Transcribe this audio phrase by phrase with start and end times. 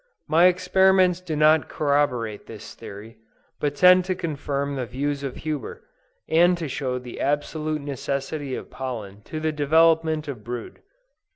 [0.27, 3.19] My experiments do not corroborate this theory,
[3.59, 5.83] but tend to confirm the views of Huber,
[6.27, 10.81] and to show the absolute necessity of pollen to the development of brood.